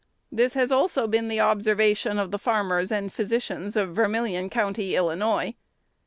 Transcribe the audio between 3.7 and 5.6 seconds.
of Vermilion County, Illinois.